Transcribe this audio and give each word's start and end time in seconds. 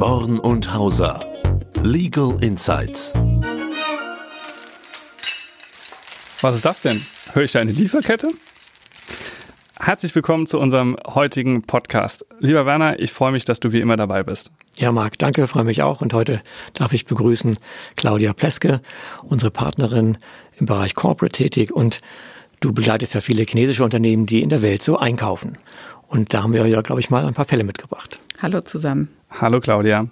Born 0.00 0.38
und 0.38 0.72
Hauser. 0.72 1.20
Legal 1.82 2.42
Insights. 2.42 3.12
Was 6.40 6.56
ist 6.56 6.64
das 6.64 6.80
denn? 6.80 6.98
Höre 7.34 7.42
ich 7.42 7.52
da 7.52 7.60
eine 7.60 7.72
Lieferkette? 7.72 8.30
Herzlich 9.78 10.14
willkommen 10.14 10.46
zu 10.46 10.58
unserem 10.58 10.96
heutigen 11.06 11.60
Podcast. 11.60 12.24
Lieber 12.38 12.64
Werner, 12.64 12.98
ich 12.98 13.12
freue 13.12 13.30
mich, 13.32 13.44
dass 13.44 13.60
du 13.60 13.72
wie 13.72 13.80
immer 13.80 13.98
dabei 13.98 14.22
bist. 14.22 14.50
Ja, 14.78 14.90
Marc, 14.90 15.18
danke, 15.18 15.46
freue 15.46 15.64
mich 15.64 15.82
auch. 15.82 16.00
Und 16.00 16.14
heute 16.14 16.40
darf 16.72 16.94
ich 16.94 17.04
begrüßen 17.04 17.58
Claudia 17.96 18.32
Pleske, 18.32 18.80
unsere 19.22 19.50
Partnerin 19.50 20.16
im 20.56 20.64
Bereich 20.64 20.94
Corporate 20.94 21.36
tätig. 21.36 21.72
Und 21.72 22.00
du 22.60 22.72
begleitest 22.72 23.12
ja 23.12 23.20
viele 23.20 23.42
chinesische 23.42 23.84
Unternehmen, 23.84 24.24
die 24.24 24.40
in 24.40 24.48
der 24.48 24.62
Welt 24.62 24.82
so 24.82 24.96
einkaufen. 24.96 25.58
Und 26.08 26.32
da 26.32 26.42
haben 26.42 26.54
wir 26.54 26.66
ja, 26.66 26.80
glaube 26.80 27.02
ich, 27.02 27.10
mal 27.10 27.26
ein 27.26 27.34
paar 27.34 27.44
Fälle 27.44 27.64
mitgebracht. 27.64 28.18
Hallo 28.40 28.62
zusammen. 28.62 29.19
Hallo 29.30 29.60
Claudia. 29.60 30.06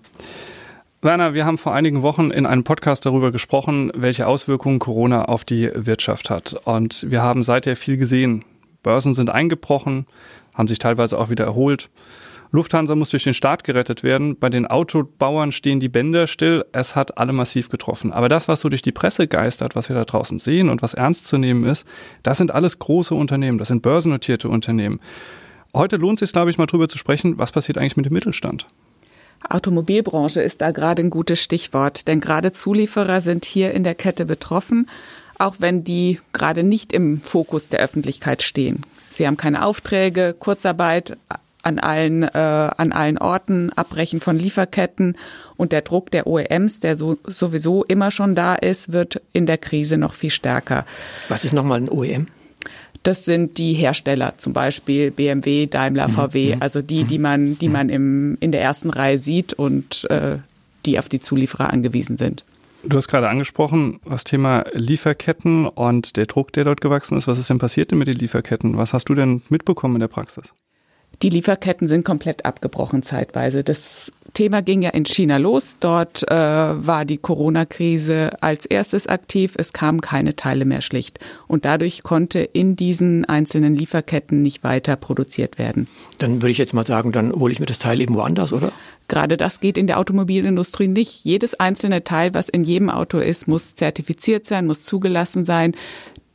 Werner, 1.03 1.35
wir 1.35 1.45
haben 1.45 1.59
vor 1.59 1.75
einigen 1.75 2.03
Wochen 2.03 2.31
in 2.31 2.47
einem 2.47 2.65
Podcast 2.65 3.05
darüber 3.05 3.31
gesprochen, 3.31 3.93
welche 3.95 4.27
Auswirkungen 4.27 4.79
Corona 4.79 5.27
auf 5.27 5.45
die 5.45 5.71
Wirtschaft 5.75 6.31
hat. 6.31 6.55
Und 6.65 7.05
wir 7.11 7.23
haben 7.23 7.43
seither 7.43 7.77
viel 7.77 7.99
gesehen. 7.99 8.45
Börsen 8.83 9.15
sind 9.15 9.29
eingebrochen, 9.29 10.07
haben 10.55 10.69
sich 10.69 10.79
teilweise 10.79 11.19
auch 11.19 11.29
wieder 11.29 11.45
erholt. 11.45 11.91
Lufthansa 12.53 12.95
muss 12.95 13.11
durch 13.11 13.25
den 13.25 13.35
Staat 13.35 13.65
gerettet 13.65 14.03
werden. 14.03 14.39
Bei 14.39 14.49
den 14.49 14.67
Autobauern 14.67 15.53
stehen 15.53 15.81
die 15.81 15.91
Bänder 15.91 16.27
still. 16.27 16.65
Es 16.73 16.97
hat 16.97 17.19
alle 17.19 17.35
massiv 17.35 17.69
getroffen. 17.69 18.13
Aber 18.13 18.31
das, 18.31 18.49
was 18.49 18.61
so 18.61 18.71
durch 18.71 18.83
die 18.83 18.93
Presse 18.93 19.29
geistert, 19.29 19.77
was 19.77 19.91
wir 19.91 19.97
da 19.97 20.05
draußen 20.05 20.39
sehen 20.39 20.71
und 20.71 20.81
was 20.81 20.95
ernst 20.95 21.27
zu 21.27 21.37
nehmen 21.37 21.65
ist, 21.65 21.87
das 22.23 22.39
sind 22.39 22.51
alles 22.51 22.79
große 22.79 23.15
Unternehmen. 23.15 23.59
Das 23.59 23.69
sind 23.69 23.83
börsennotierte 23.83 24.49
Unternehmen. 24.49 25.01
Heute 25.75 25.97
lohnt 25.97 26.23
es 26.23 26.29
sich, 26.29 26.33
glaube 26.33 26.51
ich, 26.51 26.57
mal 26.57 26.67
drüber 26.67 26.89
zu 26.89 26.97
sprechen, 26.97 27.37
was 27.37 27.53
passiert 27.53 27.77
eigentlich 27.77 27.99
mit 27.99 28.07
dem 28.07 28.15
Mittelstand? 28.15 28.67
Automobilbranche 29.49 30.41
ist 30.41 30.61
da 30.61 30.73
gerade 30.73 31.03
ein 31.03 31.11
gutes 31.11 31.41
Stichwort, 31.41 32.09
denn 32.09 32.21
gerade 32.21 32.53
Zulieferer 32.53 33.21
sind 33.21 33.45
hier 33.45 33.73
in 33.73 33.85
der 33.85 33.95
Kette 33.95 34.25
betroffen, 34.25 34.89
auch 35.39 35.57
wenn 35.59 35.85
die 35.85 36.21
gerade 36.33 36.63
nicht 36.63 36.93
im 36.93 37.21
Fokus 37.21 37.69
der 37.69 37.81
Öffentlichkeit 37.81 38.43
stehen. 38.43 38.85
Sie 39.11 39.27
haben 39.27 39.37
keine 39.37 39.65
Aufträge, 39.65 40.35
Kurzarbeit 40.39 41.17
an 41.63 41.79
allen, 41.79 42.23
äh, 42.23 42.29
an 42.77 42.93
allen 42.93 43.19
Orten, 43.19 43.73
Abbrechen 43.75 44.21
von 44.21 44.39
Lieferketten 44.39 45.17
und 45.57 45.73
der 45.73 45.83
Druck 45.83 46.11
der 46.11 46.27
OEMs, 46.27 46.81
der 46.81 46.97
so, 46.97 47.19
sowieso 47.25 47.85
immer 47.85 48.11
schon 48.11 48.35
da 48.35 48.55
ist, 48.55 48.93
wird 48.93 49.21
in 49.33 49.47
der 49.47 49.59
Krise 49.59 49.99
noch 49.99 50.15
viel 50.15 50.31
stärker. 50.31 50.87
Was 51.29 51.45
ist 51.45 51.53
nochmal 51.53 51.81
ein 51.81 51.91
OEM? 51.91 52.27
Das 53.03 53.25
sind 53.25 53.59
die 53.59 53.73
Hersteller, 53.75 54.35
zum 54.39 54.53
Beispiel 54.53 55.11
BMW, 55.11 55.67
Daimler, 55.67 56.09
VW, 56.09 56.57
mhm. 56.57 56.63
also 56.63 56.83
die, 56.83 57.05
die 57.05 57.19
man, 57.19 57.59
die 57.59 57.69
man 57.69 57.89
im, 57.89 58.37
in 58.41 58.53
der 58.53 58.61
ersten 58.61 58.91
Reihe 58.91 59.19
sieht 59.19 59.53
und 59.55 60.05
äh, 60.11 60.39
die 60.85 60.99
auf 60.99 61.09
die 61.09 61.21
Zulieferer 61.21 61.73
angewiesen 61.73 62.19
sind. 62.19 62.45
Du 62.85 62.97
hast 62.97 63.09
gerade 63.09 63.29
angesprochen, 63.29 64.01
das 64.09 64.25
Thema 64.25 64.65
Lieferketten 64.73 65.67
und 65.67 66.17
der 66.17 66.27
Druck, 66.27 66.53
der 66.53 66.65
dort 66.65 66.81
gewachsen 66.81 67.19
ist. 67.19 67.27
Was 67.27 67.39
ist 67.39 67.51
denn 67.51 67.59
passiert 67.59 67.91
denn 67.91 67.99
mit 67.99 68.09
den 68.09 68.17
Lieferketten? 68.17 68.77
Was 68.77 68.93
hast 68.93 69.09
du 69.09 69.15
denn 69.15 69.43
mitbekommen 69.49 69.95
in 69.95 70.01
der 70.01 70.09
Praxis? 70.09 70.55
Die 71.23 71.31
Lieferketten 71.31 71.89
sind 71.89 72.05
komplett 72.05 72.45
abgebrochen 72.45 73.03
zeitweise. 73.03 73.65
Das 73.65 74.13
Thema 74.35 74.63
ging 74.63 74.83
ja 74.83 74.91
in 74.91 75.05
China 75.05 75.37
los. 75.37 75.77
Dort 75.81 76.31
äh, 76.31 76.35
war 76.35 77.05
die 77.05 77.19
Corona-Krise 77.19 78.43
als 78.43 78.67
erstes 78.67 79.07
aktiv. 79.07 79.55
Es 79.57 79.73
kamen 79.73 80.01
keine 80.01 80.37
Teile 80.37 80.65
mehr 80.65 80.83
schlicht. 80.83 81.19
Und 81.47 81.65
dadurch 81.65 82.03
konnte 82.03 82.41
in 82.41 82.77
diesen 82.77 83.25
einzelnen 83.25 83.75
Lieferketten 83.75 84.43
nicht 84.43 84.63
weiter 84.65 84.97
produziert 84.97 85.59
werden. 85.59 85.89
Dann 86.19 86.43
würde 86.43 86.51
ich 86.51 86.59
jetzt 86.59 86.75
mal 86.75 86.87
sagen, 86.87 87.13
dann 87.13 87.33
hole 87.33 87.53
ich 87.53 87.61
mir 87.61 87.67
das 87.67 87.79
Teil 87.79 88.01
eben 88.01 88.15
woanders, 88.15 88.53
oder? 88.53 88.73
Gerade 89.09 89.37
das 89.37 89.61
geht 89.61 89.79
in 89.79 89.87
der 89.87 89.99
Automobilindustrie 89.99 90.89
nicht. 90.89 91.25
Jedes 91.25 91.55
einzelne 91.55 92.05
Teil, 92.05 92.35
was 92.35 92.49
in 92.49 92.65
jedem 92.65 92.91
Auto 92.91 93.19
ist, 93.19 93.49
muss 93.49 93.75
zertifiziert 93.75 94.47
sein, 94.47 94.67
muss 94.67 94.83
zugelassen 94.83 95.45
sein. 95.45 95.75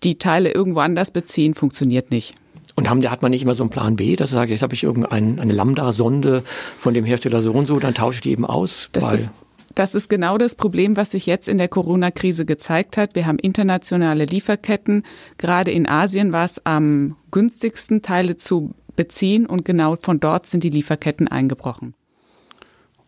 Die 0.03 0.17
Teile 0.17 0.51
irgendwo 0.51 0.79
anders 0.79 1.11
beziehen, 1.11 1.53
funktioniert 1.53 2.11
nicht. 2.11 2.33
Und 2.75 2.89
haben, 2.89 3.07
hat 3.09 3.21
man 3.21 3.31
nicht 3.31 3.43
immer 3.43 3.53
so 3.53 3.63
einen 3.63 3.69
Plan 3.69 3.95
B, 3.95 4.15
dass 4.15 4.29
ich 4.29 4.33
sage, 4.33 4.51
jetzt 4.51 4.63
habe 4.63 4.73
ich 4.73 4.83
irgendeine 4.83 5.39
eine 5.39 5.53
Lambda-Sonde 5.53 6.43
von 6.77 6.93
dem 6.93 7.05
Hersteller 7.05 7.41
so 7.41 7.51
und 7.51 7.65
so, 7.65 7.79
dann 7.79 7.93
tausche 7.93 8.15
ich 8.15 8.21
die 8.21 8.31
eben 8.31 8.45
aus? 8.45 8.89
Das 8.93 9.11
ist 9.11 9.31
das 9.75 9.95
ist 9.95 10.09
genau 10.09 10.37
das 10.37 10.55
Problem, 10.55 10.97
was 10.97 11.11
sich 11.11 11.25
jetzt 11.25 11.47
in 11.47 11.57
der 11.57 11.67
Corona-Krise 11.67 12.45
gezeigt 12.45 12.95
hat. 12.95 13.15
Wir 13.15 13.25
haben 13.25 13.39
internationale 13.39 14.25
Lieferketten. 14.25 15.03
Gerade 15.37 15.71
in 15.71 15.87
Asien 15.87 16.31
war 16.31 16.45
es 16.45 16.63
am 16.65 17.15
günstigsten, 17.31 18.01
Teile 18.01 18.37
zu 18.37 18.75
beziehen 18.95 19.45
und 19.47 19.65
genau 19.65 19.95
von 19.99 20.19
dort 20.19 20.45
sind 20.45 20.63
die 20.63 20.69
Lieferketten 20.69 21.27
eingebrochen. 21.27 21.95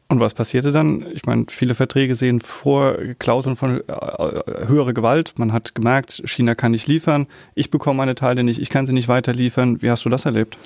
Und 0.07 0.19
was 0.19 0.35
passierte 0.35 0.71
dann? 0.71 1.05
Ich 1.13 1.25
meine, 1.25 1.45
viele 1.49 1.73
Verträge 1.73 2.13
sehen 2.15 2.39
vor 2.39 2.95
Klauseln 3.17 3.55
von 3.55 3.81
äh, 3.81 3.91
äh, 3.91 4.67
höhere 4.67 4.93
Gewalt. 4.93 5.33
Man 5.37 5.51
hat 5.51 5.73
gemerkt, 5.73 6.21
China 6.25 6.53
kann 6.53 6.71
nicht 6.71 6.87
liefern. 6.87 7.25
Ich 7.55 7.71
bekomme 7.71 7.97
meine 7.97 8.13
Teile 8.13 8.43
nicht, 8.43 8.59
ich 8.61 8.69
kann 8.69 8.85
sie 8.85 8.93
nicht 8.93 9.07
weiter 9.07 9.33
liefern. 9.33 9.81
Wie 9.81 9.89
hast 9.89 10.05
du 10.05 10.09
das 10.09 10.25
erlebt? 10.25 10.57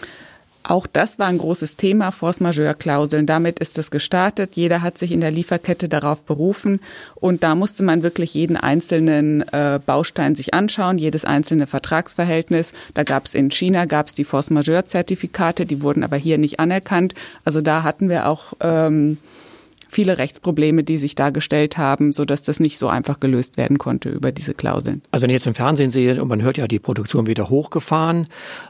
Auch 0.63 0.87
das 0.87 1.17
war 1.17 1.27
ein 1.27 1.37
großes 1.37 1.77
Thema, 1.77 2.11
Force 2.11 2.41
Majeure-Klauseln. 2.41 3.25
Damit 3.25 3.59
ist 3.59 3.77
es 3.77 3.91
gestartet. 3.91 4.51
Jeder 4.55 4.81
hat 4.81 4.97
sich 4.97 5.11
in 5.11 5.21
der 5.21 5.31
Lieferkette 5.31 5.87
darauf 5.87 6.21
berufen. 6.21 6.81
Und 7.15 7.43
da 7.43 7.55
musste 7.55 7.81
man 7.81 8.03
wirklich 8.03 8.33
jeden 8.33 8.57
einzelnen 8.57 9.41
äh, 9.53 9.79
Baustein 9.83 10.35
sich 10.35 10.53
anschauen, 10.53 10.97
jedes 10.97 11.23
einzelne 11.23 11.65
Vertragsverhältnis. 11.65 12.73
Da 12.93 13.03
gab 13.03 13.25
es 13.25 13.35
in 13.35 13.51
China 13.51 13.85
gab 13.85 14.07
es 14.07 14.15
die 14.15 14.25
Force 14.25 14.49
Majeure-Zertifikate, 14.49 15.65
die 15.65 15.81
wurden 15.81 16.03
aber 16.03 16.17
hier 16.17 16.37
nicht 16.37 16.59
anerkannt. 16.59 17.13
Also 17.45 17.61
da 17.61 17.83
hatten 17.83 18.09
wir 18.09 18.27
auch 18.27 18.53
ähm, 18.59 19.17
viele 19.89 20.17
Rechtsprobleme, 20.17 20.83
die 20.83 20.97
sich 20.97 21.15
dargestellt 21.15 21.77
haben, 21.77 22.13
so 22.13 22.25
dass 22.25 22.43
das 22.43 22.59
nicht 22.59 22.77
so 22.77 22.87
einfach 22.87 23.19
gelöst 23.19 23.57
werden 23.57 23.77
konnte 23.77 24.09
über 24.09 24.31
diese 24.31 24.53
Klauseln. 24.53 25.01
Also 25.11 25.23
wenn 25.23 25.29
ich 25.29 25.35
jetzt 25.35 25.47
im 25.47 25.55
Fernsehen 25.55 25.91
sehe 25.91 26.21
und 26.21 26.27
man 26.27 26.41
hört 26.41 26.57
ja, 26.57 26.67
die 26.67 26.79
Produktion 26.79 27.27
wieder 27.27 27.49
hochgefahren, 27.49 28.27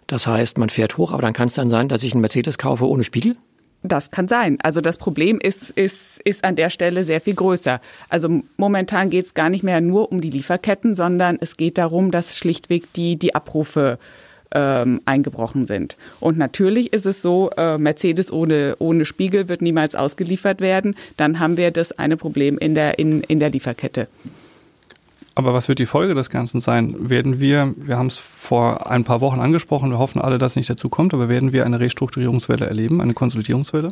das 0.08 0.28
heißt, 0.28 0.58
man 0.58 0.69
fährt 0.69 0.97
hoch, 0.97 1.12
aber 1.12 1.22
dann 1.22 1.34
kann 1.34 1.47
es 1.47 1.53
dann 1.53 1.69
sein, 1.69 1.90
dass 1.90 2.03
ich 2.03 2.13
einen 2.13 2.22
Mercedes 2.22 2.58
kaufe 2.58 2.88
ohne 2.88 3.03
Spiegel? 3.03 3.35
Das 3.81 4.12
kann 4.12 4.28
sein. 4.28 4.58
Also 4.62 4.81
das 4.81 4.97
Problem 4.97 5.40
ist, 5.40 5.69
ist, 5.69 6.19
ist 6.24 6.44
an 6.44 6.58
der 6.58 6.69
Stelle 6.69 7.06
sehr 7.06 7.22
viel 7.22 7.35
größer. 7.35 7.79
Also 8.09 8.41
momentan 8.58 9.09
geht 9.09 9.28
es 9.28 9.34
gar 9.34 9.50
nicht 9.50 9.63
mehr 9.63 9.79
nur 9.79 10.12
um 10.12 10.19
die 10.19 10.29
Lieferketten, 10.29 10.96
sondern 10.96 11.38
es 11.40 11.56
geht 11.56 11.78
darum, 11.78 12.12
dass 12.12 12.38
schlichtweg 12.38 12.91
die, 12.94 13.16
die 13.16 13.35
Abrufe 13.35 13.97
ähm, 14.53 15.01
eingebrochen 15.05 15.65
sind. 15.65 15.97
Und 16.19 16.37
natürlich 16.37 16.93
ist 16.93 17.05
es 17.05 17.21
so, 17.21 17.49
äh, 17.57 17.77
Mercedes 17.77 18.31
ohne, 18.31 18.75
ohne 18.79 19.05
Spiegel 19.05 19.49
wird 19.49 19.61
niemals 19.61 19.95
ausgeliefert 19.95 20.61
werden. 20.61 20.95
Dann 21.17 21.39
haben 21.39 21.57
wir 21.57 21.71
das 21.71 21.91
eine 21.91 22.17
Problem 22.17 22.57
in 22.57 22.75
der, 22.75 22.99
in, 22.99 23.21
in 23.21 23.39
der 23.39 23.49
Lieferkette. 23.49 24.07
Aber 25.35 25.53
was 25.53 25.69
wird 25.69 25.79
die 25.79 25.85
Folge 25.85 26.15
des 26.15 26.29
Ganzen 26.29 26.59
sein? 26.59 27.09
Werden 27.09 27.39
wir, 27.39 27.73
wir 27.77 27.97
haben 27.97 28.07
es 28.07 28.17
vor 28.17 28.91
ein 28.91 29.05
paar 29.05 29.21
Wochen 29.21 29.39
angesprochen, 29.39 29.89
wir 29.89 29.97
hoffen 29.97 30.21
alle, 30.21 30.37
dass 30.37 30.51
es 30.53 30.55
nicht 30.57 30.69
dazu 30.69 30.89
kommt, 30.89 31.13
aber 31.13 31.29
werden 31.29 31.53
wir 31.53 31.66
eine 31.66 31.79
Restrukturierungswelle 31.79 32.66
erleben, 32.66 32.99
eine 32.99 33.13
Konsolidierungswelle? 33.13 33.89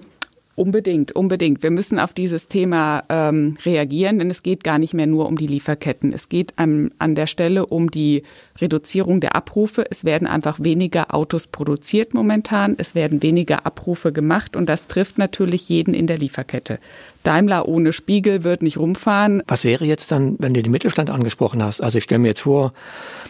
Unbedingt, 0.57 1.11
unbedingt. 1.11 1.61
Wir 1.61 1.69
müssen 1.69 1.99
auf 1.99 2.13
dieses 2.13 2.47
Thema 2.47 3.03
ähm, 3.09 3.59
reagieren, 3.63 4.17
denn 4.17 4.31
es 4.31 4.41
geht 4.41 4.63
gar 4.63 4.79
nicht 4.79 4.95
mehr 4.95 5.05
nur 5.05 5.27
um 5.27 5.37
die 5.37 5.45
Lieferketten. 5.45 6.11
Es 6.11 6.29
geht 6.29 6.57
an, 6.57 6.89
an 6.97 7.13
der 7.13 7.27
Stelle 7.27 7.67
um 7.67 7.91
die 7.91 8.23
Reduzierung 8.59 9.19
der 9.19 9.35
Abrufe. 9.35 9.85
Es 9.91 10.03
werden 10.03 10.27
einfach 10.27 10.57
weniger 10.59 11.13
Autos 11.13 11.45
produziert 11.45 12.15
momentan. 12.15 12.73
Es 12.75 12.95
werden 12.95 13.21
weniger 13.21 13.67
Abrufe 13.67 14.11
gemacht 14.11 14.55
und 14.55 14.67
das 14.67 14.87
trifft 14.87 15.19
natürlich 15.19 15.69
jeden 15.69 15.93
in 15.93 16.07
der 16.07 16.17
Lieferkette. 16.17 16.79
Daimler 17.21 17.67
ohne 17.67 17.93
Spiegel 17.93 18.43
wird 18.43 18.63
nicht 18.63 18.77
rumfahren. 18.77 19.43
Was 19.45 19.63
wäre 19.63 19.85
jetzt 19.85 20.11
dann, 20.11 20.37
wenn 20.39 20.55
du 20.55 20.63
den 20.63 20.71
Mittelstand 20.71 21.11
angesprochen 21.11 21.61
hast? 21.61 21.81
Also 21.81 21.99
ich 21.99 22.05
stelle 22.05 22.17
mir 22.17 22.29
jetzt 22.29 22.41
vor, 22.41 22.73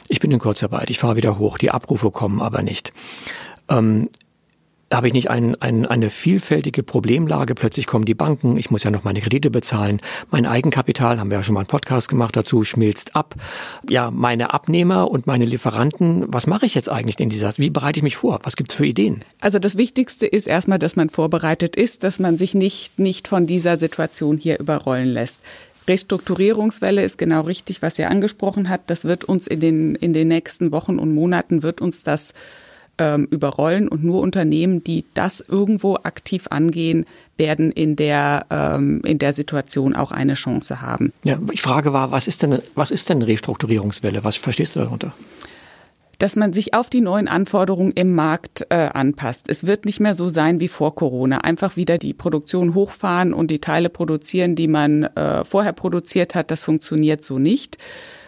ich 0.07 0.21
bin 0.21 0.31
in 0.31 0.39
Kurzarbeit, 0.39 0.89
ich 0.89 0.99
fahre 0.99 1.17
wieder 1.17 1.37
hoch, 1.37 1.57
die 1.57 1.71
Abrufe 1.71 2.09
kommen 2.09 2.41
aber 2.41 2.63
nicht. 2.63 2.93
Ähm, 3.69 4.07
habe 4.91 5.07
ich 5.07 5.13
nicht 5.13 5.29
ein, 5.29 5.55
ein, 5.61 5.85
eine 5.85 6.09
vielfältige 6.09 6.81
Problemlage. 6.81 7.55
Plötzlich 7.55 7.87
kommen 7.87 8.05
die 8.05 8.13
Banken, 8.13 8.57
ich 8.57 8.71
muss 8.71 8.83
ja 8.83 8.91
noch 8.91 9.03
meine 9.03 9.19
Kredite 9.19 9.49
bezahlen. 9.49 9.99
Mein 10.31 10.45
Eigenkapital, 10.45 11.19
haben 11.19 11.29
wir 11.29 11.37
ja 11.37 11.43
schon 11.43 11.55
mal 11.55 11.61
einen 11.61 11.67
Podcast 11.67 12.07
gemacht 12.07 12.35
dazu, 12.35 12.63
schmilzt 12.63 13.15
ab. 13.15 13.35
Ja, 13.89 14.11
meine 14.11 14.53
Abnehmer 14.53 15.11
und 15.11 15.27
meine 15.27 15.45
Lieferanten, 15.45 16.25
was 16.27 16.47
mache 16.47 16.65
ich 16.65 16.73
jetzt 16.73 16.89
eigentlich 16.89 17.19
in 17.19 17.29
dieser, 17.29 17.57
wie 17.57 17.69
bereite 17.69 17.99
ich 17.99 18.03
mich 18.03 18.15
vor? 18.15 18.39
Was 18.43 18.55
gibt's 18.55 18.75
für 18.75 18.85
Ideen? 18.85 19.23
Also 19.41 19.59
das 19.59 19.77
Wichtigste 19.77 20.25
ist 20.25 20.47
erstmal, 20.47 20.79
dass 20.79 20.95
man 20.95 21.09
vorbereitet 21.09 21.75
ist, 21.75 22.03
dass 22.03 22.19
man 22.19 22.37
sich 22.37 22.55
nicht, 22.55 22.97
nicht 22.97 23.27
von 23.27 23.45
dieser 23.45 23.77
Situation 23.77 24.37
hier 24.37 24.59
überrollen 24.59 25.09
lässt. 25.09 25.41
Restrukturierungswelle 25.87 27.03
ist 27.03 27.17
genau 27.17 27.41
richtig, 27.41 27.81
was 27.81 27.97
er 27.97 28.09
angesprochen 28.09 28.69
hat. 28.69 28.81
Das 28.87 29.05
wird 29.05 29.23
uns 29.23 29.47
in 29.47 29.59
den, 29.59 29.95
in 29.95 30.13
den 30.13 30.27
nächsten 30.27 30.71
Wochen 30.71 30.99
und 30.99 31.13
Monaten 31.13 31.63
wird 31.63 31.81
uns 31.81 32.03
das 32.03 32.33
ähm, 32.97 33.27
überrollen 33.29 33.87
und 33.87 34.03
nur 34.03 34.21
Unternehmen, 34.21 34.83
die 34.83 35.05
das 35.13 35.43
irgendwo 35.47 35.95
aktiv 35.95 36.47
angehen, 36.49 37.05
werden 37.37 37.71
in 37.71 37.95
der, 37.95 38.45
ähm, 38.49 39.01
in 39.03 39.19
der 39.19 39.33
Situation 39.33 39.95
auch 39.95 40.11
eine 40.11 40.33
Chance 40.33 40.81
haben. 40.81 41.13
Ja, 41.23 41.39
ich 41.51 41.61
frage 41.61 41.93
war, 41.93 42.11
was 42.11 42.27
ist 42.27 42.43
denn, 42.43 42.59
was 42.75 42.91
ist 42.91 43.09
denn 43.09 43.21
Restrukturierungswelle? 43.21 44.23
Was 44.23 44.37
verstehst 44.37 44.75
du 44.75 44.79
darunter? 44.79 45.13
dass 46.19 46.35
man 46.35 46.53
sich 46.53 46.73
auf 46.73 46.89
die 46.89 47.01
neuen 47.01 47.27
Anforderungen 47.27 47.91
im 47.91 48.15
Markt 48.15 48.65
äh, 48.69 48.89
anpasst. 48.93 49.49
Es 49.49 49.67
wird 49.67 49.85
nicht 49.85 49.99
mehr 49.99 50.15
so 50.15 50.29
sein 50.29 50.59
wie 50.59 50.67
vor 50.67 50.95
Corona. 50.95 51.39
Einfach 51.39 51.75
wieder 51.75 51.97
die 51.97 52.13
Produktion 52.13 52.73
hochfahren 52.73 53.33
und 53.33 53.51
die 53.51 53.59
Teile 53.59 53.89
produzieren, 53.89 54.55
die 54.55 54.67
man 54.67 55.03
äh, 55.03 55.45
vorher 55.45 55.73
produziert 55.73 56.33
hat. 56.33 56.49
Das 56.49 56.63
funktioniert 56.63 57.23
so 57.23 57.37
nicht. 57.37 57.77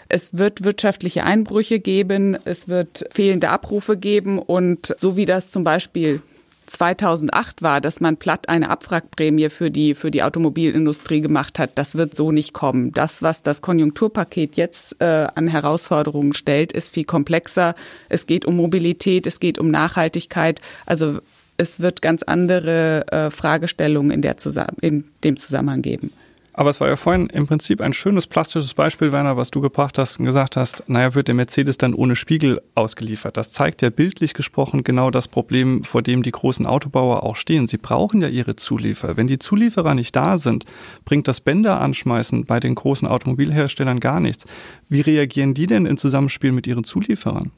Es 0.10 0.36
wird 0.38 0.64
wirtschaftliche 0.64 1.24
Einbrüche 1.24 1.80
geben, 1.80 2.36
es 2.44 2.68
wird 2.68 3.06
fehlende 3.12 3.50
Abrufe 3.50 3.96
geben 3.96 4.40
und 4.40 4.94
so 4.98 5.16
wie 5.16 5.26
das 5.26 5.52
zum 5.52 5.64
Beispiel 5.64 6.22
2008 6.66 7.62
war, 7.62 7.80
dass 7.80 8.00
man 8.00 8.18
platt 8.18 8.50
eine 8.50 8.70
Abwrackprämie 8.70 9.50
für 9.50 9.70
die, 9.70 9.96
für 9.96 10.12
die 10.12 10.24
Automobilindustrie 10.24 11.22
gemacht 11.22 11.60
hat, 11.60 11.72
das 11.76 11.96
wird 11.96 12.16
so 12.16 12.32
nicht 12.32 12.54
kommen. 12.54 12.92
Das, 12.92 13.22
was 13.22 13.44
das 13.44 13.62
Konjunkturpaket 13.62 14.56
jetzt 14.56 15.00
äh, 15.00 15.28
an 15.36 15.48
Herausforderungen 15.48 16.34
stellt, 16.34 16.72
ist 16.72 16.94
viel 16.94 17.06
komplexer. 17.06 17.76
Es 18.08 18.28
geht 18.28 18.46
um 18.46 18.56
Mobilität, 18.56 19.28
es 19.28 19.40
geht 19.40 19.60
um 19.60 19.70
Nachhaltigkeit. 19.70 20.62
Also 20.86 21.20
es 21.58 21.80
wird 21.80 22.02
ganz 22.02 22.24
andere 22.24 23.06
äh, 23.12 23.30
Fragestellungen 23.30 24.12
in, 24.12 24.22
der 24.22 24.38
in 24.82 25.06
dem 25.24 25.38
Zusammenhang 25.38 25.82
geben. 25.82 26.12
Aber 26.60 26.72
es 26.72 26.82
war 26.82 26.90
ja 26.90 26.98
vorhin 26.98 27.28
im 27.28 27.48
Prinzip 27.48 27.80
ein 27.80 27.94
schönes 27.94 28.28
plastisches 28.28 28.74
Beispiel, 28.74 29.14
Werner, 29.14 29.38
was 29.38 29.50
du 29.50 29.62
gebracht 29.62 29.98
hast 29.98 30.20
und 30.20 30.26
gesagt 30.26 30.58
hast, 30.58 30.84
naja, 30.90 31.16
wird 31.16 31.30
der 31.30 31.36
Mercedes 31.36 31.78
dann 31.78 31.94
ohne 31.94 32.18
Spiegel 32.18 32.62
ausgeliefert. 32.76 33.38
Das 33.38 33.54
zeigt 33.54 33.82
ja 33.82 33.90
bildlich 33.90 34.34
gesprochen 34.34 34.84
genau 34.84 35.10
das 35.10 35.30
Problem, 35.30 35.86
vor 35.86 36.02
dem 36.02 36.22
die 36.22 36.32
großen 36.32 36.66
Autobauer 36.66 37.24
auch 37.24 37.38
stehen. 37.38 37.70
Sie 37.70 37.78
brauchen 37.78 38.22
ja 38.22 38.28
ihre 38.28 38.58
Zulieferer. 38.58 39.16
Wenn 39.16 39.28
die 39.28 39.40
Zulieferer 39.40 39.94
nicht 39.94 40.14
da 40.18 40.38
sind, 40.38 40.66
bringt 41.06 41.30
das 41.30 41.40
Bänder 41.40 41.80
anschmeißen 41.80 42.44
bei 42.44 42.60
den 42.60 42.76
großen 42.76 43.08
Automobilherstellern 43.08 44.02
gar 44.02 44.20
nichts. 44.20 44.44
Wie 44.90 45.00
reagieren 45.00 45.54
die 45.54 45.66
denn 45.66 45.86
im 45.86 45.98
Zusammenspiel 45.98 46.52
mit 46.52 46.68
ihren 46.68 46.84
Zulieferern? 46.84 47.52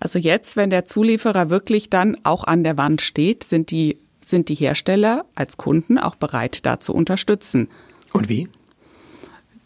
Also 0.00 0.18
jetzt, 0.18 0.56
wenn 0.56 0.70
der 0.70 0.86
Zulieferer 0.86 1.48
wirklich 1.48 1.90
dann 1.90 2.16
auch 2.24 2.42
an 2.42 2.64
der 2.64 2.76
Wand 2.76 3.02
steht, 3.02 3.44
sind 3.44 3.70
die 3.70 4.00
sind 4.24 4.48
die 4.48 4.54
Hersteller 4.54 5.26
als 5.34 5.56
Kunden 5.56 5.98
auch 5.98 6.14
bereit, 6.14 6.64
da 6.64 6.78
zu 6.78 6.94
unterstützen. 6.94 7.68
Und 8.12 8.28
wie? 8.28 8.48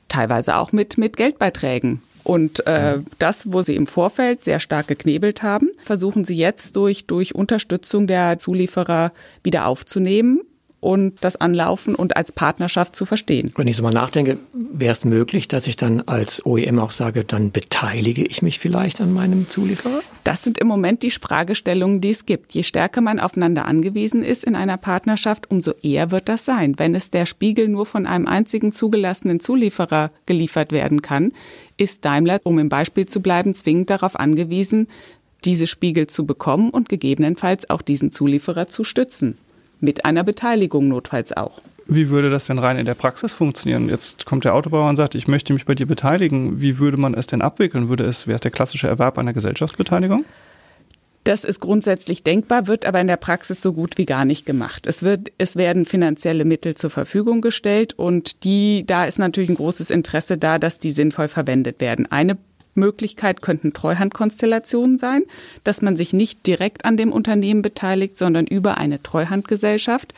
Teilweise 0.09 0.57
auch 0.57 0.73
mit, 0.73 0.99
mit 0.99 1.17
Geldbeiträgen. 1.17 2.03
Und 2.23 2.67
äh, 2.67 2.99
das, 3.19 3.53
wo 3.53 3.63
sie 3.63 3.77
im 3.77 3.87
Vorfeld 3.87 4.43
sehr 4.43 4.59
stark 4.59 4.89
geknebelt 4.89 5.43
haben, 5.43 5.71
versuchen 5.83 6.25
sie 6.25 6.37
jetzt 6.37 6.75
durch, 6.75 7.07
durch 7.07 7.35
Unterstützung 7.35 8.07
der 8.07 8.39
Zulieferer 8.39 9.13
wieder 9.45 9.67
aufzunehmen 9.67 10.41
und 10.87 11.25
das 11.25 11.35
Anlaufen 11.35 11.97
und 11.97 12.17
als 12.17 12.31
Partnerschaft 12.31 12.95
zu 12.95 13.07
verstehen. 13.07 13.51
Wenn 13.57 13.67
ich 13.67 13.75
so 13.75 13.83
mal 13.83 13.93
nachdenke, 13.93 14.39
wäre 14.55 14.93
es 14.93 15.05
möglich, 15.05 15.49
dass 15.49 15.67
ich 15.67 15.75
dann 15.75 16.03
als 16.03 16.47
OEM 16.47 16.79
auch 16.79 16.93
sage, 16.93 17.25
dann 17.25 17.51
beteilige 17.51 18.23
ich 18.23 18.41
mich 18.41 18.61
vielleicht 18.61 19.01
an 19.01 19.13
meinem 19.13 19.49
Zulieferer? 19.49 20.03
Das 20.23 20.45
sind 20.45 20.59
im 20.59 20.69
Moment 20.69 21.03
die 21.03 21.11
Fragestellungen, 21.11 22.01
die 22.01 22.11
es 22.11 22.25
gibt. 22.25 22.53
Je 22.53 22.63
stärker 22.63 23.01
man 23.01 23.19
aufeinander 23.19 23.65
angewiesen 23.65 24.23
ist 24.23 24.45
in 24.45 24.55
einer 24.55 24.77
Partnerschaft, 24.77 25.51
umso 25.51 25.73
eher 25.83 26.13
wird 26.13 26.29
das 26.29 26.45
sein. 26.45 26.79
Wenn 26.79 26.95
es 26.95 27.11
der 27.11 27.27
Spiegel 27.27 27.67
nur 27.67 27.85
von 27.85 28.07
einem 28.07 28.29
einzigen 28.29 28.71
zugelassenen 28.71 29.41
Zulieferer 29.41 30.13
geliefert 30.25 30.71
werden 30.71 31.03
kann, 31.03 31.33
ist 31.77 32.05
Daimler, 32.05 32.39
um 32.45 32.61
im 32.61 32.69
Beispiel 32.69 33.07
zu 33.07 33.21
bleiben, 33.21 33.57
zwingend 33.57 33.91
darauf 33.91 34.15
angewiesen, 34.15 34.87
diese 35.45 35.67
Spiegel 35.67 36.07
zu 36.07 36.27
bekommen 36.27 36.71
und 36.71 36.89
gegebenenfalls 36.89 37.69
auch 37.71 37.83
diesen 37.83 38.13
Zulieferer 38.13 38.69
zu 38.69 38.85
stützen 38.85 39.37
mit 39.87 40.05
einer 40.05 40.25
Beteiligung 40.25 40.89
notfalls 40.89 41.35
auch. 41.35 41.61
Wie 41.87 42.09
würde 42.11 42.31
das 42.31 42.47
denn 42.47 42.59
rein 42.59 42.79
in 42.79 42.85
der 42.85 42.95
Praxis 42.95 43.33
funktionieren? 43.33 43.89
Jetzt 43.89 44.27
kommt 44.27 44.45
der 44.45 44.55
Autobauer 44.55 44.89
und 44.89 44.97
sagt, 44.97 45.15
ich 45.15 45.29
möchte 45.29 45.53
mich 45.53 45.65
bei 45.65 45.77
dir 45.77 45.87
beteiligen. 45.87 46.61
Wie 46.61 46.81
würde 46.81 46.97
man 46.97 47.15
es 47.15 47.29
denn 47.29 47.41
abwickeln? 47.41 47.89
Würde 47.89 48.05
es, 48.05 48.27
wäre 48.27 48.35
es 48.35 48.41
der 48.41 48.51
klassische 48.51 48.89
Erwerb 48.89 49.17
einer 49.19 49.33
Gesellschaftsbeteiligung? 49.33 50.25
Das 51.23 51.45
ist 51.45 51.61
grundsätzlich 51.61 52.23
denkbar, 52.23 52.67
wird 52.67 52.87
aber 52.87 53.01
in 53.01 53.07
der 53.07 53.17
Praxis 53.17 53.63
so 53.63 53.73
gut 53.73 53.99
wie 53.99 54.07
gar 54.07 54.25
nicht 54.25 54.47
gemacht. 54.47 54.87
Es 54.87 55.03
wird, 55.03 55.33
es 55.39 55.57
werden 55.57 55.87
finanzielle 55.87 56.45
Mittel 56.45 56.75
zur 56.75 56.91
Verfügung 56.91 57.41
gestellt 57.41 57.95
und 57.95 58.45
die, 58.45 58.85
da 58.87 59.07
ist 59.07 59.19
natürlich 59.19 59.51
ein 59.51 59.57
großes 59.57 59.91
Interesse 59.91 60.39
da, 60.39 60.59
dass 60.59 60.79
die 60.79 60.93
sinnvoll 60.93 61.27
verwendet 61.27 61.81
werden. 61.81 62.07
Eine 62.11 62.37
Möglichkeit 62.77 63.43
könnten 63.43 63.73
Treuhandkonstellationen 63.73 64.99
sein, 64.99 65.23
dass 65.65 65.83
man 65.83 65.97
sich 65.97 66.13
nicht 66.13 66.47
direkt 66.47 66.85
an 66.85 66.97
dem 66.97 67.13
Unternehmen 67.13 67.63
beteiligt, 67.63 68.19
sondern 68.19 68.47
über 68.47 68.79
eine 68.79 69.03
Treuhandgesellschaft, 69.03 70.15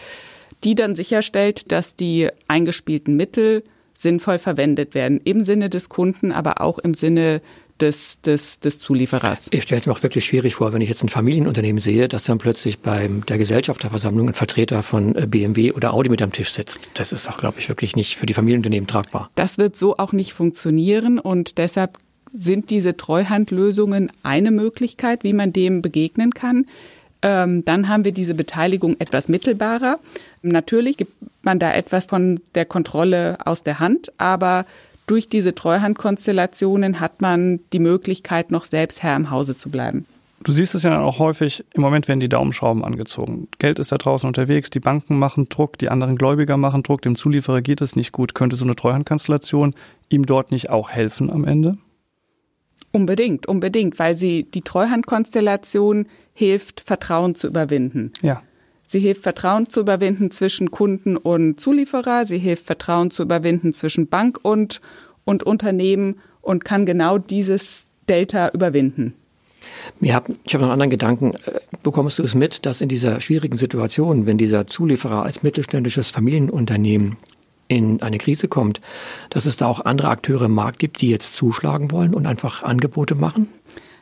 die 0.64 0.74
dann 0.74 0.96
sicherstellt, 0.96 1.72
dass 1.72 1.96
die 1.96 2.28
eingespielten 2.48 3.16
Mittel 3.16 3.62
sinnvoll 3.94 4.38
verwendet 4.38 4.94
werden, 4.94 5.20
im 5.24 5.42
Sinne 5.42 5.68
des 5.70 5.88
Kunden, 5.88 6.32
aber 6.32 6.60
auch 6.60 6.78
im 6.78 6.94
Sinne 6.94 7.40
des, 7.80 8.20
des, 8.22 8.60
des 8.60 8.78
Zulieferers. 8.78 9.48
Ich 9.50 9.62
stelle 9.62 9.80
es 9.80 9.86
mir 9.86 9.92
auch 9.92 10.02
wirklich 10.02 10.24
schwierig 10.24 10.56
vor, 10.56 10.72
wenn 10.72 10.80
ich 10.80 10.88
jetzt 10.88 11.02
ein 11.02 11.08
Familienunternehmen 11.08 11.80
sehe, 11.80 12.08
dass 12.08 12.24
dann 12.24 12.38
plötzlich 12.38 12.80
bei 12.80 13.08
der 13.28 13.38
Gesellschafterversammlung 13.38 14.28
ein 14.28 14.34
Vertreter 14.34 14.82
von 14.82 15.14
äh, 15.14 15.26
BMW 15.26 15.72
oder 15.72 15.94
Audi 15.94 16.08
mit 16.08 16.22
am 16.22 16.32
Tisch 16.32 16.52
sitzt. 16.52 16.90
Das 16.94 17.12
ist 17.12 17.28
auch, 17.28 17.38
glaube 17.38 17.58
ich, 17.58 17.68
wirklich 17.68 17.96
nicht 17.96 18.16
für 18.16 18.26
die 18.26 18.34
Familienunternehmen 18.34 18.86
tragbar. 18.86 19.30
Das 19.34 19.58
wird 19.58 19.76
so 19.76 19.96
auch 19.96 20.12
nicht 20.12 20.32
funktionieren 20.32 21.18
und 21.18 21.58
deshalb 21.58 21.98
sind 22.38 22.70
diese 22.70 22.96
Treuhandlösungen 22.96 24.12
eine 24.22 24.50
Möglichkeit, 24.50 25.24
wie 25.24 25.32
man 25.32 25.52
dem 25.52 25.82
begegnen 25.82 26.32
kann. 26.32 26.66
Ähm, 27.20 27.64
dann 27.64 27.88
haben 27.88 28.04
wir 28.04 28.12
diese 28.12 28.34
Beteiligung 28.34 28.96
etwas 29.00 29.28
mittelbarer. 29.28 29.98
Natürlich 30.42 30.96
gibt 30.96 31.12
man 31.42 31.58
da 31.58 31.72
etwas 31.72 32.06
von 32.06 32.40
der 32.54 32.64
Kontrolle 32.64 33.38
aus 33.44 33.64
der 33.64 33.80
Hand, 33.80 34.12
aber 34.18 34.66
durch 35.06 35.28
diese 35.28 35.54
Treuhandkonstellationen 35.54 37.00
hat 37.00 37.20
man 37.20 37.60
die 37.72 37.78
Möglichkeit, 37.80 38.50
noch 38.50 38.64
selbst 38.64 39.02
Herr 39.02 39.16
im 39.16 39.30
Hause 39.30 39.56
zu 39.56 39.70
bleiben. 39.70 40.06
Du 40.44 40.52
siehst 40.52 40.76
es 40.76 40.84
ja 40.84 40.90
dann 40.90 41.02
auch 41.02 41.18
häufig, 41.18 41.64
im 41.74 41.82
Moment 41.82 42.06
werden 42.06 42.20
die 42.20 42.28
Daumenschrauben 42.28 42.84
angezogen. 42.84 43.48
Geld 43.58 43.80
ist 43.80 43.90
da 43.90 43.98
draußen 43.98 44.28
unterwegs, 44.28 44.70
die 44.70 44.78
Banken 44.78 45.18
machen 45.18 45.48
Druck, 45.48 45.78
die 45.78 45.88
anderen 45.88 46.16
Gläubiger 46.16 46.56
machen 46.56 46.84
Druck, 46.84 47.02
dem 47.02 47.16
Zulieferer 47.16 47.60
geht 47.60 47.80
es 47.80 47.96
nicht 47.96 48.12
gut. 48.12 48.34
Könnte 48.34 48.54
so 48.54 48.64
eine 48.64 48.76
Treuhandkonstellation 48.76 49.74
ihm 50.08 50.26
dort 50.26 50.52
nicht 50.52 50.70
auch 50.70 50.90
helfen 50.90 51.30
am 51.30 51.44
Ende? 51.44 51.76
Unbedingt, 52.92 53.46
unbedingt, 53.46 53.98
weil 53.98 54.16
sie 54.16 54.44
die 54.44 54.62
Treuhandkonstellation 54.62 56.06
hilft, 56.32 56.80
Vertrauen 56.80 57.34
zu 57.34 57.46
überwinden. 57.46 58.12
Ja. 58.22 58.42
Sie 58.86 59.00
hilft, 59.00 59.22
Vertrauen 59.22 59.68
zu 59.68 59.80
überwinden 59.80 60.30
zwischen 60.30 60.70
Kunden 60.70 61.18
und 61.18 61.60
Zulieferer. 61.60 62.24
Sie 62.24 62.38
hilft, 62.38 62.64
Vertrauen 62.66 63.10
zu 63.10 63.22
überwinden 63.22 63.74
zwischen 63.74 64.06
Bank 64.06 64.38
und, 64.42 64.80
und 65.26 65.42
Unternehmen 65.42 66.16
und 66.40 66.64
kann 66.64 66.86
genau 66.86 67.18
dieses 67.18 67.84
Delta 68.08 68.48
überwinden. 68.48 69.12
ich 70.00 70.14
habe 70.14 70.32
noch 70.32 70.62
einen 70.62 70.70
anderen 70.70 70.90
Gedanken. 70.90 71.34
Äh, 71.34 71.60
bekommst 71.82 72.18
du 72.18 72.22
es 72.22 72.34
mit, 72.34 72.64
dass 72.64 72.80
in 72.80 72.88
dieser 72.88 73.20
schwierigen 73.20 73.58
Situation, 73.58 74.24
wenn 74.24 74.38
dieser 74.38 74.66
Zulieferer 74.66 75.24
als 75.24 75.42
mittelständisches 75.42 76.10
Familienunternehmen 76.10 77.16
in 77.68 78.02
eine 78.02 78.18
Krise 78.18 78.48
kommt, 78.48 78.80
dass 79.30 79.46
es 79.46 79.56
da 79.56 79.66
auch 79.66 79.84
andere 79.84 80.08
Akteure 80.08 80.46
im 80.46 80.52
Markt 80.52 80.78
gibt, 80.78 81.00
die 81.00 81.10
jetzt 81.10 81.34
zuschlagen 81.34 81.90
wollen 81.90 82.14
und 82.14 82.26
einfach 82.26 82.62
Angebote 82.62 83.14
machen? 83.14 83.48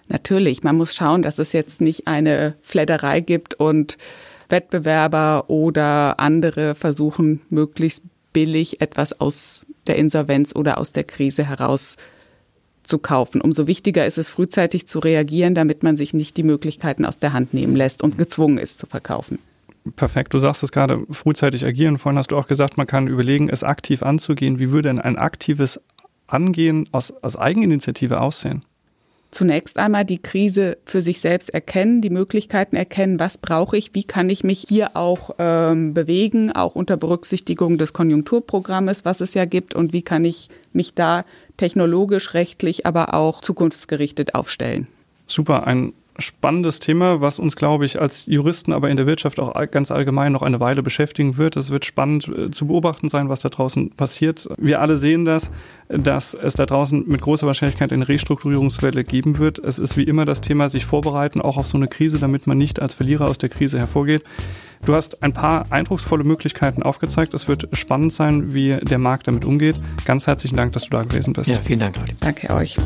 Natürlich, 0.08 0.62
man 0.62 0.76
muss 0.76 0.94
schauen, 0.94 1.22
dass 1.22 1.38
es 1.38 1.52
jetzt 1.52 1.80
nicht 1.80 2.06
eine 2.06 2.54
Fledderei 2.62 3.20
gibt 3.20 3.54
und 3.54 3.98
Wettbewerber 4.48 5.50
oder 5.50 6.20
andere 6.20 6.76
versuchen, 6.76 7.40
möglichst 7.50 8.04
billig 8.32 8.80
etwas 8.80 9.20
aus 9.20 9.66
der 9.88 9.96
Insolvenz 9.96 10.54
oder 10.54 10.78
aus 10.78 10.92
der 10.92 11.04
Krise 11.04 11.44
heraus 11.44 11.96
zu 12.84 12.98
kaufen. 12.98 13.40
Umso 13.40 13.66
wichtiger 13.66 14.06
ist 14.06 14.18
es, 14.18 14.30
frühzeitig 14.30 14.86
zu 14.86 15.00
reagieren, 15.00 15.56
damit 15.56 15.82
man 15.82 15.96
sich 15.96 16.14
nicht 16.14 16.36
die 16.36 16.44
Möglichkeiten 16.44 17.04
aus 17.04 17.18
der 17.18 17.32
Hand 17.32 17.52
nehmen 17.52 17.74
lässt 17.74 18.04
und 18.04 18.16
gezwungen 18.16 18.58
ist 18.58 18.78
zu 18.78 18.86
verkaufen 18.86 19.40
perfekt. 19.94 20.34
Du 20.34 20.38
sagst 20.38 20.62
es 20.62 20.72
gerade, 20.72 21.04
frühzeitig 21.10 21.64
agieren. 21.64 21.98
Vorhin 21.98 22.18
hast 22.18 22.32
du 22.32 22.36
auch 22.36 22.46
gesagt, 22.46 22.76
man 22.76 22.86
kann 22.86 23.06
überlegen, 23.06 23.48
es 23.48 23.62
aktiv 23.62 24.02
anzugehen. 24.02 24.58
Wie 24.58 24.70
würde 24.70 24.88
denn 24.88 25.00
ein 25.00 25.16
aktives 25.16 25.80
Angehen 26.26 26.88
aus, 26.92 27.12
aus 27.22 27.36
Eigeninitiative 27.36 28.20
aussehen? 28.20 28.60
Zunächst 29.32 29.76
einmal 29.76 30.04
die 30.04 30.22
Krise 30.22 30.78
für 30.86 31.02
sich 31.02 31.20
selbst 31.20 31.50
erkennen, 31.52 32.00
die 32.00 32.10
Möglichkeiten 32.10 32.76
erkennen, 32.76 33.20
was 33.20 33.38
brauche 33.38 33.76
ich, 33.76 33.94
wie 33.94 34.04
kann 34.04 34.30
ich 34.30 34.44
mich 34.44 34.64
hier 34.66 34.96
auch 34.96 35.30
ähm, 35.38 35.94
bewegen, 35.94 36.52
auch 36.52 36.74
unter 36.74 36.96
Berücksichtigung 36.96 37.76
des 37.76 37.92
Konjunkturprogrammes, 37.92 39.04
was 39.04 39.20
es 39.20 39.34
ja 39.34 39.44
gibt, 39.44 39.74
und 39.74 39.92
wie 39.92 40.02
kann 40.02 40.24
ich 40.24 40.48
mich 40.72 40.94
da 40.94 41.24
technologisch, 41.56 42.34
rechtlich, 42.34 42.86
aber 42.86 43.14
auch 43.14 43.42
zukunftsgerichtet 43.42 44.34
aufstellen. 44.34 44.86
Super, 45.26 45.66
ein 45.66 45.92
spannendes 46.18 46.80
Thema, 46.80 47.20
was 47.20 47.38
uns, 47.38 47.56
glaube 47.56 47.84
ich, 47.84 48.00
als 48.00 48.26
Juristen, 48.26 48.72
aber 48.72 48.90
in 48.90 48.96
der 48.96 49.06
Wirtschaft 49.06 49.40
auch 49.40 49.54
ganz 49.70 49.90
allgemein 49.90 50.32
noch 50.32 50.42
eine 50.42 50.60
Weile 50.60 50.82
beschäftigen 50.82 51.36
wird. 51.36 51.56
Es 51.56 51.70
wird 51.70 51.84
spannend 51.84 52.28
äh, 52.28 52.50
zu 52.50 52.66
beobachten 52.66 53.08
sein, 53.08 53.28
was 53.28 53.40
da 53.40 53.48
draußen 53.48 53.90
passiert. 53.90 54.48
Wir 54.58 54.80
alle 54.80 54.96
sehen 54.96 55.24
das, 55.24 55.50
dass 55.88 56.34
es 56.34 56.54
da 56.54 56.66
draußen 56.66 57.04
mit 57.06 57.20
großer 57.20 57.46
Wahrscheinlichkeit 57.46 57.92
eine 57.92 58.08
Restrukturierungswelle 58.08 59.04
geben 59.04 59.38
wird. 59.38 59.58
Es 59.58 59.78
ist 59.78 59.96
wie 59.96 60.04
immer 60.04 60.24
das 60.24 60.40
Thema, 60.40 60.68
sich 60.68 60.86
vorbereiten, 60.86 61.40
auch 61.40 61.56
auf 61.56 61.66
so 61.66 61.76
eine 61.76 61.88
Krise, 61.88 62.18
damit 62.18 62.46
man 62.46 62.58
nicht 62.58 62.80
als 62.80 62.94
Verlierer 62.94 63.28
aus 63.28 63.38
der 63.38 63.48
Krise 63.48 63.78
hervorgeht. 63.78 64.22
Du 64.84 64.94
hast 64.94 65.22
ein 65.22 65.32
paar 65.32 65.70
eindrucksvolle 65.70 66.24
Möglichkeiten 66.24 66.82
aufgezeigt. 66.82 67.34
Es 67.34 67.48
wird 67.48 67.68
spannend 67.72 68.12
sein, 68.12 68.54
wie 68.54 68.76
der 68.76 68.98
Markt 68.98 69.26
damit 69.26 69.44
umgeht. 69.44 69.76
Ganz 70.04 70.26
herzlichen 70.26 70.56
Dank, 70.56 70.72
dass 70.72 70.84
du 70.84 70.90
da 70.90 71.02
gewesen 71.02 71.32
bist. 71.32 71.48
Ja, 71.48 71.60
vielen 71.60 71.80
Dank, 71.80 71.96
Leute. 71.96 72.14
Danke 72.20 72.50
euch. 72.54 72.76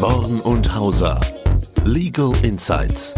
Born 0.00 0.38
und 0.40 0.76
Hauser. 0.76 1.20
Legal 1.84 2.32
Insights. 2.42 3.16